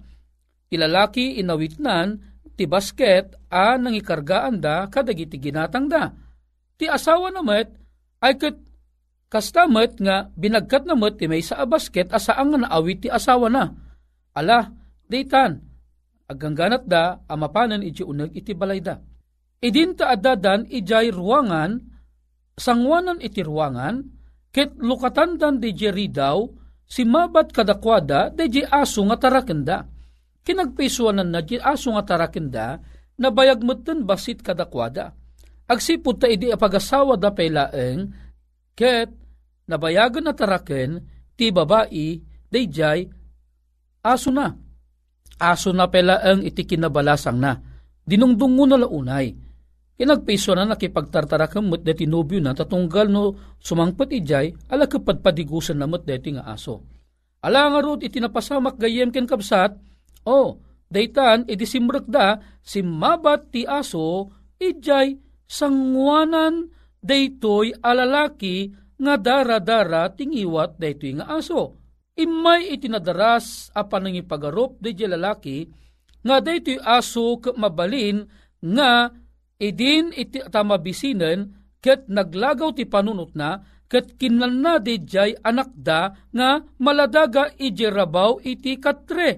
Ti 0.71 0.79
lalaki 0.79 1.43
inawitnan 1.43 2.15
ti 2.55 2.63
basket 2.63 3.35
a 3.51 3.75
nangikargaan 3.75 4.63
da 4.63 4.87
kadagiti 4.87 5.35
ginatang 5.35 5.91
da. 5.91 6.07
Ti 6.79 6.87
asawa 6.87 7.35
na 7.35 7.43
met 7.43 7.67
ay 8.23 8.39
ket 8.39 8.55
kastamet 9.27 9.99
nga 9.99 10.31
binagkat 10.31 10.87
na 10.87 10.95
met 10.95 11.19
ti 11.19 11.27
may 11.27 11.43
sa 11.43 11.67
basket 11.67 12.15
asaan 12.15 12.55
nga 12.55 12.59
naawit 12.63 13.03
ti 13.03 13.11
asawa 13.11 13.51
na. 13.51 13.75
Ala, 14.35 14.71
daytan, 15.11 15.59
agangganat 16.31 16.87
da 16.87 17.19
amapanan 17.27 17.83
iti 17.83 18.03
uneg 18.03 18.31
iti 18.31 18.55
balay 18.55 18.79
da. 18.79 18.99
Idinta 19.59 20.11
adadan 20.11 20.67
ijay 20.67 21.11
ruangan, 21.11 21.94
sangwanan 22.55 23.19
iti 23.19 23.43
ruangan, 23.43 24.01
ket 24.51 24.75
lukatandan 24.79 25.59
di 25.59 25.75
jeri 25.75 26.07
daw, 26.07 26.47
si 26.87 27.03
mabat 27.03 27.51
kadakwada 27.51 28.31
di 28.31 28.63
aso 28.63 29.03
nga 29.07 29.17
tarakenda. 29.19 29.83
Kinagpisuanan 30.45 31.33
na 31.33 31.41
di 31.41 31.57
aso 31.57 31.89
nga 31.91 32.05
tarakenda 32.05 32.77
na 33.17 33.27
bayag 33.33 33.65
mutten 33.65 34.05
basit 34.05 34.45
kadakwada. 34.45 35.11
Agsipod 35.65 36.21
ta 36.21 36.29
idi 36.29 36.53
apagasawa 36.53 37.17
da 37.17 37.33
pailaeng 37.33 38.13
ket 38.77 39.09
nabayagan 39.65 40.29
na 40.29 40.37
taraken 40.37 41.01
ti 41.33 41.49
babae 41.49 42.21
dayjay 42.53 43.09
aso 44.05 44.29
na. 44.29 44.53
Aso 45.41 45.73
na 45.73 45.89
pailaeng 45.89 46.45
iti 46.45 46.61
kinabalasang 46.69 47.41
na. 47.41 47.57
Dinungdungo 48.05 48.69
na 48.69 48.77
launay. 48.85 49.33
Kinagpiso 49.95 50.51
na 50.51 50.67
nakipagtartarakam 50.67 51.71
mo't 51.71 51.79
deti 51.79 52.03
nobyo 52.03 52.43
na 52.43 52.51
tatunggal 52.51 53.07
no 53.07 53.55
sumangpot 53.63 54.11
ijay 54.11 54.51
ala 54.67 54.91
kapadpadigusan 54.91 55.79
na 55.79 55.87
mo't 55.87 56.03
deti 56.03 56.35
nga 56.35 56.51
aso. 56.51 56.83
Ala 57.39 57.71
nga 57.71 57.79
rod 57.79 58.03
iti 58.03 58.19
napasamak 58.19 58.75
gayem 58.75 59.13
ken 59.13 59.23
kapsat, 59.23 59.77
o 60.25 60.35
oh, 60.35 60.49
daytan 60.91 61.47
iti 61.47 61.63
simrekda 61.63 62.59
si 62.59 62.83
mabat 62.83 63.55
ti 63.55 63.63
aso 63.63 64.27
ijay 64.59 65.15
sangwanan 65.47 66.73
daytoy 66.99 67.71
alalaki 67.79 68.73
nga 68.99 69.15
dara-dara 69.15 70.11
tingiwat 70.11 70.75
daytoy 70.75 71.23
nga 71.23 71.39
aso. 71.39 71.79
Imay 72.19 72.75
itinadaras 72.75 73.71
apan 73.71 74.11
pagarup 74.27 74.75
dayjay 74.83 75.07
lalaki 75.07 75.71
nga 76.19 76.43
daytoy 76.43 76.83
aso 76.83 77.39
mabalin 77.55 78.27
nga 78.59 79.07
idin 79.61 80.11
iti 80.11 80.43
tamabisinan 80.43 81.51
ket 81.79 82.09
naglagaw 82.09 82.73
ti 82.73 82.83
panunot 82.89 83.37
na 83.37 83.61
ket 83.85 84.17
kinlan 84.17 84.59
na 84.59 84.81
jay 84.81 85.37
anak 85.45 85.69
da 85.77 86.11
nga 86.33 86.65
maladaga 86.81 87.53
iti 87.55 87.85
rabaw 87.85 88.41
iti 88.41 88.81
katre. 88.81 89.29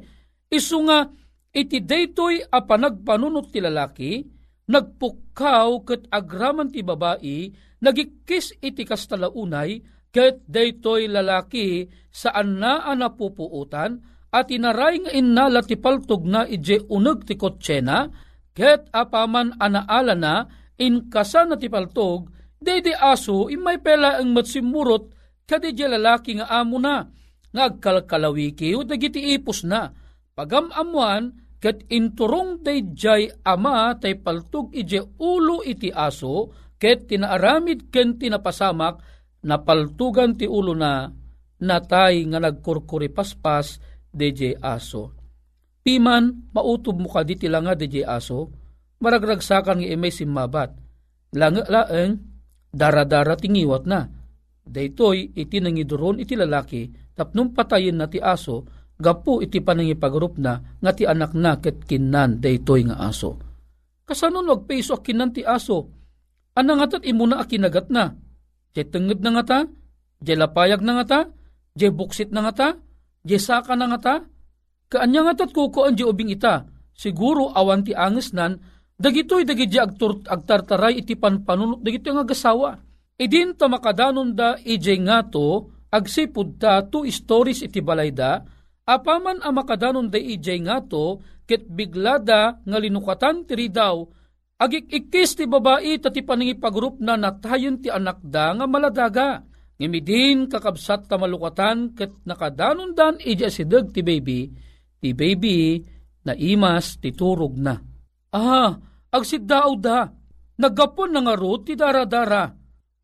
Isu 0.48 0.78
nga 0.88 1.12
iti 1.52 1.84
daytoy 1.84 2.48
a 2.48 2.64
panagpanunot 2.64 3.52
ti 3.52 3.60
lalaki 3.60 4.24
nagpukaw 4.68 5.70
ket 5.84 6.08
agraman 6.12 6.72
ti 6.72 6.84
babae 6.84 7.52
nagikis 7.84 8.56
iti 8.64 8.84
kastalaunay 8.88 9.84
ket 10.12 10.44
daytoy 10.48 11.12
lalaki 11.12 11.88
saan 12.12 12.60
na 12.60 12.88
anapupuutan 12.88 14.00
at 14.32 14.48
inaray 14.52 15.04
nga 15.04 15.12
innala 15.16 15.64
ti 15.64 15.80
paltog 15.80 16.24
na 16.28 16.44
ije 16.44 16.84
uneg 16.92 17.24
ti 17.28 17.40
kotsena 17.40 18.08
Ket 18.58 18.89
apaman 18.89 19.54
anaala 19.62 20.17
na, 20.17 20.50
in 20.82 21.13
kasan 21.13 21.54
na 21.54 21.62
tipaltog, 21.62 22.34
dede 22.58 22.98
aso 22.98 23.54
imay 23.54 23.78
pela 23.78 24.17
ang 24.17 24.34
matsimurot 24.34 25.13
kadi 25.46 25.78
lalaki 25.78 26.41
nga 26.41 26.50
amo 26.50 26.82
na. 26.82 27.06
Ngagkalkalawiki 27.54 28.74
o 28.74 28.82
dagiti 28.82 29.38
ipos 29.38 29.62
na. 29.62 29.93
Pagamamuan, 30.34 31.38
ket 31.62 31.86
inturong 31.89 32.65
jay 32.93 33.30
ama 33.46 33.93
tay 33.98 34.17
paltog 34.17 34.74
ije 34.74 35.06
ulo 35.22 35.62
iti 35.62 35.93
aso, 35.93 36.50
ket 36.82 37.10
tinaaramid 37.10 37.93
ken 37.93 38.17
tinapasamak, 38.17 39.02
napaltugan 39.46 40.34
ti 40.38 40.46
ulo 40.46 40.74
na, 40.78 41.10
natay 41.62 42.26
nga 42.30 42.38
nagkurkuri 42.41 43.10
paspas, 43.10 43.82
deje 44.13 44.54
aso. 44.62 45.17
Piman, 45.88 46.52
mautob 46.52 47.00
mo 47.00 47.08
ka 47.08 47.23
di 47.23 47.39
tilanga 47.39 47.71
di 47.71 48.04
aso, 48.04 48.52
maragragsakan 49.00 49.80
nga 49.80 49.88
imay 49.88 50.12
simmabat. 50.12 50.76
Langa 51.32 51.63
laeng, 51.63 52.19
dara-dara 52.76 53.39
tingiwat 53.39 53.88
na. 53.88 54.04
Daytoy 54.67 55.32
iti 55.32 55.63
nangiduron 55.63 56.19
iti 56.19 56.36
lalaki, 56.36 56.91
tapnong 57.15 57.56
patayin 57.56 57.95
na 57.95 58.12
ti 58.12 58.19
aso, 58.19 58.67
gapu 59.00 59.39
iti 59.39 59.63
panangipagrup 59.63 60.36
na 60.36 60.60
nga 60.60 60.91
ti 60.91 61.08
anak 61.08 61.32
na 61.32 61.56
ket 61.63 61.88
kinan 61.88 62.43
daytoy 62.43 62.84
nga 62.91 63.08
aso. 63.08 63.39
Kasano 64.04 64.43
nagpeso 64.43 65.00
kinan 65.00 65.32
ti 65.32 65.47
aso? 65.47 65.88
Anangatat 66.52 67.08
imuna 67.08 67.39
akinagat 67.39 67.88
na. 67.88 68.12
Jay 68.76 68.84
tenged 68.91 69.23
na 69.23 69.39
nga 69.39 69.43
ta? 69.47 69.60
Jay 70.19 70.36
lapayag 70.36 70.84
na 70.84 71.00
nga 71.00 71.06
ta? 71.08 71.19
Jay 71.80 71.95
buksit 71.95 72.36
na 72.36 72.43
nga 72.43 72.52
ta? 72.52 72.67
Jay 73.23 73.39
saka 73.39 73.80
na 73.80 73.88
nga 73.88 74.00
ta? 74.04 74.15
Kaanya 74.88 75.28
nga 75.28 75.43
tat 75.43 75.52
kuko 75.52 75.84
ang 75.84 76.00
ubing 76.00 76.32
ita, 76.32 76.63
siguro 76.95 77.52
awan 77.52 77.84
ti 77.84 77.91
anges 77.91 78.32
nan, 78.32 78.56
dagitoy 78.95 79.43
dagiti 79.43 79.76
agtartaray 79.76 81.04
iti 81.04 81.19
panpanunot, 81.19 81.84
dagitoy 81.84 82.15
nga 82.15 82.23
gasawa. 82.23 82.71
Idin 83.19 83.58
ta 83.60 83.67
makadanon 83.67 84.32
da 84.32 84.56
ije 84.63 84.95
nga 85.04 85.28
to, 85.28 85.67
agsipud 85.91 86.56
ta 86.56 86.88
two 86.88 87.04
stories 87.12 87.65
iti 87.65 87.84
balayda, 87.84 88.47
apaman 88.88 89.43
ang 89.43 89.60
makadanon 89.60 90.08
da 90.08 90.21
ije 90.21 90.56
nga 90.63 90.80
to, 90.80 91.19
ket 91.43 91.67
biglada 91.67 92.63
nga 92.63 92.78
linukatan 92.80 93.43
tiri 93.43 93.67
daw, 93.67 94.08
agikikis 94.56 95.36
ti 95.36 95.43
babae 95.52 96.00
ta 96.00 96.15
ti 96.15 96.23
panangipagrup 96.23 97.04
na 97.04 97.19
natayon 97.19 97.84
ti 97.84 97.91
anak 97.91 98.23
da 98.23 98.56
nga 98.56 98.65
maladaga. 98.69 99.43
Ngimidin 99.78 100.50
kakabsat 100.50 101.06
ta 101.06 101.19
malukatan 101.19 101.93
ket 101.93 102.23
nakadanon 102.23 102.95
dan 102.95 103.19
ija 103.21 103.52
sideg 103.52 103.93
ti 103.93 104.02
baby, 104.02 104.50
ti 105.00 105.14
baby 105.14 105.82
na 106.28 106.34
imas 106.36 107.00
ti 107.00 107.14
turog 107.14 107.56
na. 107.56 107.78
Ah, 108.34 108.76
agsiddaw 109.14 109.72
da, 109.80 110.12
naggapon 110.60 111.16
na 111.16 111.24
nga 111.24 111.36
ro 111.40 111.58
ti 111.64 111.74
dara-dara. 111.78 112.52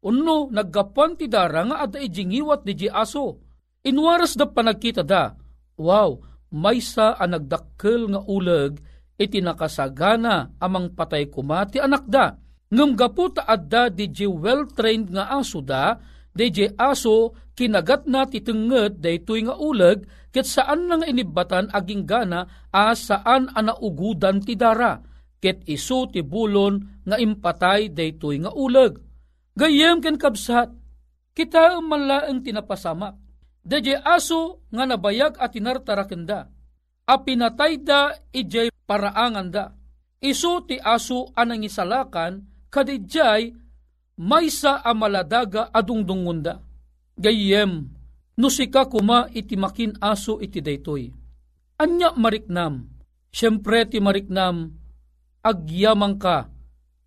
Unno, 0.03 0.51
naggapon 0.51 1.15
ti 1.15 1.32
dara 1.32 1.63
nga 1.63 1.88
ada 1.88 1.97
ijingiwat 2.01 2.67
di 2.67 2.91
aso. 2.91 3.39
Inwaras 3.84 4.36
da 4.36 4.47
panagkita 4.47 5.03
da, 5.03 5.36
wow, 5.79 6.19
maysa 6.51 7.19
ang 7.19 7.36
nagdakkel 7.36 8.12
nga 8.12 8.21
uleg 8.27 8.79
iti 9.17 9.39
nakasagana 9.39 10.56
amang 10.60 10.93
patay 10.93 11.27
kuma 11.27 11.65
ti 11.67 11.79
anak 11.79 12.06
da. 12.08 12.36
Ngam 12.73 12.97
gapu 12.97 13.29
adda 13.38 13.93
di 13.93 14.10
well-trained 14.25 15.13
nga 15.13 15.29
aso 15.38 15.62
da, 15.62 15.93
di 16.34 16.49
aso 16.73 17.38
kinagat 17.53 18.10
na 18.10 18.25
titenged 18.25 18.97
daytoy 18.97 19.45
nga 19.45 19.53
uleg 19.53 20.10
ket 20.33 20.49
saan 20.49 20.89
nga 20.89 21.05
inibatan 21.05 21.69
aging 21.69 22.09
gana 22.09 22.49
a 22.73 22.97
saan 22.97 23.53
anaugudan 23.53 24.41
ti 24.41 24.57
dara 24.57 24.97
ket 25.37 25.61
isu 25.69 26.09
ti 26.09 26.25
bulon 26.25 27.05
nga 27.05 27.21
impatay 27.21 27.93
daytoy 27.93 28.41
nga 28.41 28.49
uleg 28.49 28.97
gayem 29.53 30.01
ken 30.01 30.17
kabsat 30.17 30.73
kita 31.37 31.77
manlaeng 31.79 32.41
tinapasamak 32.41 33.23
Deje 33.63 33.95
aso 33.95 34.67
nga 34.75 34.83
nabayag 34.83 35.39
at 35.39 35.55
tinartarakenda. 35.55 36.51
A 37.07 37.15
pinatay 37.15 37.79
ijay 38.35 38.67
paraangan 38.83 39.47
da. 39.47 39.71
Isu 40.19 40.67
ti 40.67 40.75
aso 40.79 41.31
anang 41.35 41.63
isalakan 41.63 42.43
kadijay 42.67 43.55
maysa 44.19 44.83
amaladaga 44.83 45.71
adungdungunda 45.71 46.63
Gayem, 47.13 47.92
no 48.37 48.47
sika 48.49 48.89
kuma 48.89 49.29
iti 49.33 49.53
makin 49.57 49.97
aso 50.01 50.41
iti 50.41 50.61
daytoy. 50.61 51.09
Anya 51.81 52.13
mariknam, 52.15 52.89
siyempre 53.33 53.85
ti 53.89 53.97
mariknam, 53.97 54.71
agyamang 55.43 56.17
ka, 56.17 56.47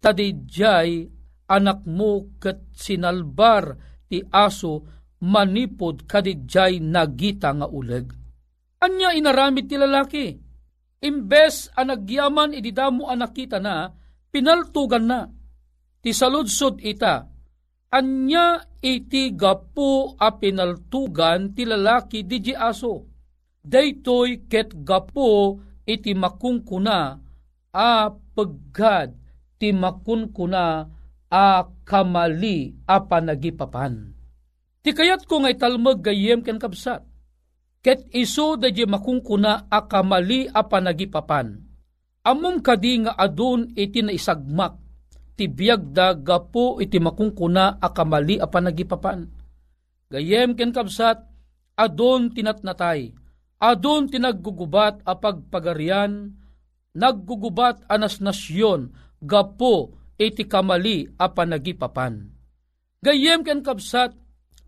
tadijay 0.02 1.08
anak 1.46 1.86
mo 1.86 2.36
kat 2.42 2.74
sinalbar 2.74 3.78
ti 4.10 4.22
aso 4.30 4.82
manipod 5.22 6.04
kadijay 6.04 6.82
nagita 6.82 7.54
nga 7.54 7.66
uleg. 7.70 8.10
Anya 8.82 9.16
inaramid 9.16 9.70
ti 9.70 9.76
lalaki, 9.80 10.26
imbes 11.00 11.72
anagyaman 11.72 12.52
ididamo 12.52 13.08
anak 13.08 13.32
kita 13.32 13.56
na, 13.62 13.88
pinaltugan 14.28 15.06
na. 15.08 15.20
Ti 16.02 16.10
saludsod 16.12 16.82
ita, 16.84 17.24
anya 17.90 18.60
iti 18.86 19.34
gapu 19.34 20.14
a 20.14 20.30
pinaltugan 20.38 21.50
ti 21.50 21.66
lalaki 21.66 22.22
di 22.22 22.54
aso. 22.54 23.02
Daytoy 23.66 24.46
ket 24.46 24.78
gapu 24.86 25.58
iti 25.82 26.14
makungkuna 26.14 27.18
a 27.74 27.90
peggad 28.14 29.10
ti 29.58 29.74
makunkuna 29.74 30.86
a 31.26 31.46
kamali 31.82 32.78
a 32.86 33.02
panagipapan. 33.02 34.14
Ti 34.86 34.94
kayat 34.94 35.26
ko 35.26 35.42
nga 35.42 35.50
italmag 35.50 35.98
gayem 35.98 36.46
ken 36.46 36.62
kabsat. 36.62 37.02
Ket 37.82 38.06
iso 38.14 38.54
da 38.54 38.70
di 38.70 38.86
makungkuna 38.86 39.66
a 39.66 39.82
kamali 39.90 40.46
a 40.46 40.62
panagipapan. 40.62 41.58
Amom 42.22 42.62
kadi 42.62 43.02
nga 43.02 43.18
adun 43.18 43.74
iti 43.74 44.02
na 44.02 44.14
isagmak 44.14 44.85
ti 45.36 45.46
biyag 45.46 45.92
da 45.92 46.16
gapo 46.16 46.80
iti 46.80 46.96
makungkuna 46.96 47.78
a 47.78 47.88
kamali 47.92 48.40
a 48.40 48.48
panagipapan. 48.48 49.28
Gayem 50.08 50.56
ken 50.56 50.72
kabsat, 50.72 51.22
adon 51.76 52.32
tinatnatay, 52.32 53.12
adon 53.60 54.08
tinaggugubat 54.08 55.04
a 55.04 55.14
pagpagarian, 55.20 56.32
naggugubat 56.96 57.84
anas 57.86 58.24
nasyon, 58.24 58.90
gapo 59.20 59.92
iti 60.16 60.48
kamali 60.48 61.04
a 61.20 61.28
panagipapan. 61.28 62.32
Gayem 63.04 63.44
ken 63.44 63.60
kabsat, 63.60 64.16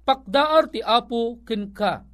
pakdaar 0.04 0.68
ti 0.68 0.84
apo 0.84 1.40
ken 1.48 1.72
ka, 1.72 2.04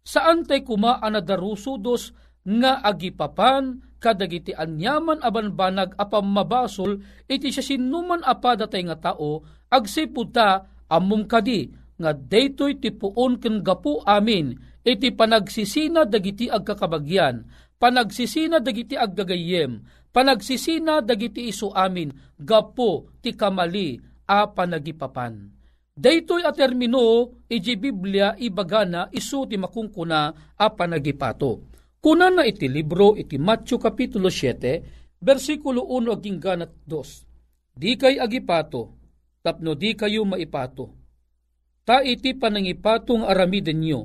Saan 0.00 0.48
tay 0.48 0.64
kuma 0.64 0.98
anadarusudos 0.98 2.16
nga 2.42 2.80
agipapan 2.80 3.84
kadagiti 4.00 4.56
anyaman 4.56 5.20
aban 5.20 5.52
banag 5.52 5.92
apam 6.00 6.24
mabasol 6.24 7.04
iti 7.28 7.52
siya 7.52 7.76
sinuman 7.76 8.24
apada 8.24 8.64
tay 8.66 8.82
nga 8.88 9.12
tao 9.12 9.44
agsiputa 9.68 10.64
amum 10.88 11.28
kadi 11.28 11.70
nga 12.00 12.16
daytoy 12.16 12.80
ti 12.80 12.90
puon 12.90 13.36
ken 13.36 13.60
gapu 13.60 14.00
amin 14.08 14.56
iti 14.80 15.12
panagsisina 15.12 16.08
dagiti 16.08 16.48
agkakabagyan 16.48 17.44
panagsisina 17.76 18.58
dagiti 18.58 18.96
aggagayem 18.96 19.84
panagsisina 20.10 21.04
dagiti 21.04 21.52
isu 21.52 21.70
amin 21.76 22.10
gapo 22.40 23.12
ti 23.20 23.36
kamali 23.36 24.00
a 24.24 24.48
panagipapan 24.48 25.60
Daytoy 26.00 26.48
a 26.48 26.52
termino 26.56 27.28
iji 27.44 27.76
Biblia 27.76 28.32
ibagana 28.40 29.12
isu 29.12 29.44
ti 29.44 29.60
makungkuna 29.60 30.32
a 30.56 30.66
panagipato. 30.72 31.69
Kuna 32.00 32.32
na 32.32 32.48
iti 32.48 32.64
libro 32.64 33.12
iti 33.12 33.36
Matthew 33.36 33.76
Kapitulo 33.76 34.32
7, 34.32 35.20
versikulo 35.20 35.84
1 35.84 36.16
aging 36.16 36.38
ganat 36.40 36.72
2. 36.88 37.76
Di 37.76 37.92
kay 38.00 38.16
agipato, 38.16 38.96
tapno 39.44 39.76
di 39.76 39.92
kayo 39.92 40.24
maipato. 40.24 40.96
Ta 41.84 42.00
iti 42.00 42.32
panangipatong 42.32 43.28
aramiden 43.28 43.84
nyo, 43.84 44.00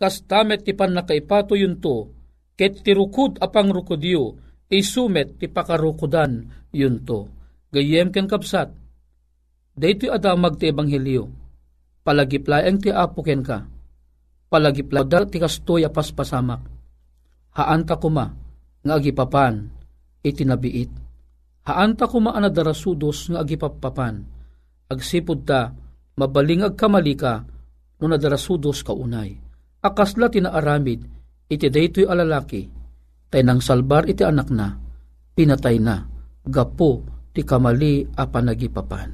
kas 0.00 0.24
tamet 0.24 0.64
ti 0.64 0.72
panakaipato 0.72 1.52
yun 1.52 1.84
to, 1.84 2.16
ket 2.56 2.80
tirukod 2.80 3.36
apang 3.44 3.68
rukodyo, 3.68 4.40
isumet 4.72 5.36
ti 5.36 5.44
pakarukodan 5.44 6.48
yun 6.72 7.04
to. 7.04 7.28
Gayem 7.68 8.08
ken 8.08 8.24
kapsat, 8.24 8.72
daytoy 9.76 10.08
adamag 10.08 10.56
ti 10.56 10.72
ebanghelyo, 10.72 11.28
palagiplayang 12.08 12.80
ti 12.80 12.88
apo 12.88 13.20
ka, 13.20 13.68
palagiplayang 14.48 15.28
ti 15.28 15.36
kastoy 15.36 15.84
apas 15.84 16.08
pasamak, 16.14 16.73
haanta 17.54 17.96
kuma 17.96 18.34
nga 18.84 18.94
agipapan 18.98 19.70
iti 20.20 20.42
nabiit. 20.42 20.90
Haanta 21.64 22.10
kuma 22.10 22.36
anadarasudos 22.36 23.32
nga 23.32 23.40
agipapapan. 23.40 24.20
Agsipod 24.90 25.48
ta 25.48 25.72
mabaling 26.20 26.66
agkamalika 26.66 27.46
no 28.02 28.04
nadarasudos 28.04 28.84
ka 28.84 28.92
unay. 28.92 29.32
Akasla 29.80 30.28
tinaaramid 30.28 31.00
iti 31.48 31.66
daytoy 31.72 32.04
alalaki 32.04 32.68
tay 33.32 33.40
nang 33.40 33.64
salbar 33.64 34.04
iti 34.04 34.20
anak 34.20 34.48
na 34.52 34.76
pinatay 35.32 35.80
na 35.80 36.04
gapo 36.44 37.04
ti 37.32 37.40
kamali 37.42 38.04
a 38.12 38.28
panagipapan. 38.28 39.10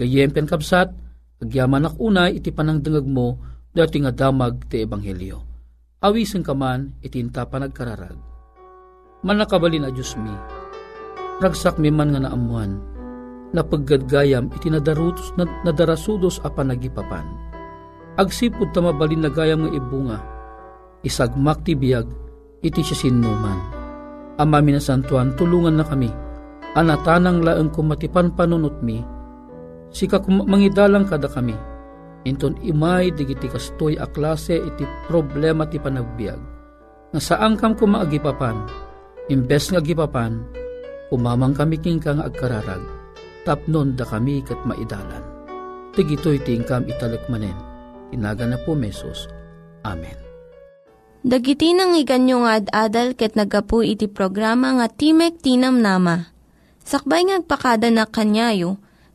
Gayempen 0.00 0.48
kabsat 0.48 0.88
agyaman 1.44 1.86
unay 2.00 2.40
iti 2.40 2.48
panangdengag 2.48 3.04
mo 3.04 3.36
dati 3.74 4.00
nga 4.00 4.10
damag 4.14 4.64
ti 4.72 4.80
ebanghelyo 4.80 5.53
awisen 6.04 6.44
ka 6.44 6.52
man 6.52 6.92
itinta 7.00 7.48
panagkararag. 7.48 8.20
Manakabali 9.24 9.80
na 9.80 9.88
Diyos 9.88 10.12
mi, 10.20 10.28
ragsak 11.40 11.80
mi 11.80 11.88
man 11.88 12.12
nga 12.12 12.28
naamuan, 12.28 12.76
na 13.56 13.64
paggadgayam 13.64 14.52
itinadarutos 14.52 15.32
na 15.40 15.48
nadarasudos 15.64 16.44
a 16.44 16.52
panagipapan. 16.52 17.24
Agsipod 18.20 18.76
tamabalin 18.76 19.24
na 19.24 19.32
gayam 19.32 19.64
nga 19.64 19.72
ibunga, 19.72 20.18
isagmak 21.00 21.64
ti 21.64 21.72
biyag, 21.72 22.04
iti 22.60 22.84
siya 22.84 23.08
sinuman. 23.08 23.58
Ama 24.36 24.60
minasantuan, 24.60 25.32
tulungan 25.40 25.80
na 25.80 25.88
kami, 25.88 26.12
anatanang 26.76 27.40
laeng 27.40 27.72
kumatipan 27.72 28.36
panunot 28.36 28.76
mi, 28.84 29.00
sika 29.88 30.20
mangidalang 30.28 31.08
kada 31.08 31.32
kami, 31.32 31.56
Inton 32.24 32.56
imay 32.64 33.12
digiti 33.12 33.52
kastoy 33.52 34.00
a 34.00 34.08
klase 34.08 34.56
iti 34.56 34.84
problema 35.08 35.68
ti 35.68 35.76
panagbiag. 35.76 36.40
Nga 37.12 37.20
saan 37.20 37.60
kam 37.60 37.76
kumaagipapan, 37.76 38.64
imbes 39.28 39.68
nga 39.68 39.84
gipapan, 39.84 40.40
umamang 41.12 41.52
kami 41.52 41.76
king 41.76 42.00
nga 42.00 42.24
agkararag, 42.24 42.80
tapnon 43.44 43.92
da 43.92 44.08
kami 44.08 44.40
kat 44.40 44.58
maidalan. 44.64 45.22
Tigitoy 45.94 46.40
tingkam 46.42 46.88
italekmanen, 46.88 47.54
tinaga 48.10 48.48
na 48.48 48.58
po 48.58 48.72
mesos. 48.74 49.30
Amen. 49.84 50.16
Dagiti 51.24 51.72
nang 51.72 51.96
iganyo 51.96 52.44
nga 52.44 52.60
ad-adal 52.60 53.16
ket 53.16 53.32
nagapu 53.32 53.80
iti 53.80 54.08
programa 54.08 54.76
nga 54.76 54.92
Timek 54.92 55.40
Tinam 55.40 55.80
Nama. 55.80 56.28
Sakbay 56.84 57.24
ngagpakada 57.24 57.88
na 57.88 58.04
kanyayo, 58.04 58.76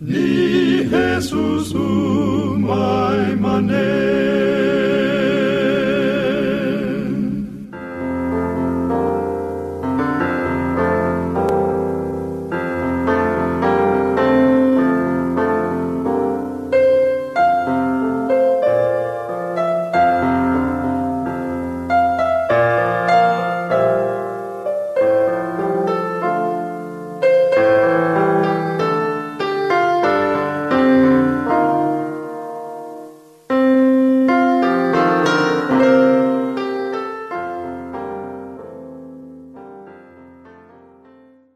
ni 0.00 0.88
Jesús 0.88 1.74
umay 1.76 3.36
manen. 3.36 4.99